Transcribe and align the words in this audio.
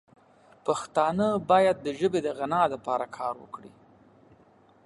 پښتانه 0.65 1.27
باید 1.49 1.77
د 1.81 1.87
ژبې 1.99 2.19
د 2.23 2.27
غنا 2.37 2.61
لپاره 2.73 3.05
کار 3.17 3.33
وکړي. 3.43 3.71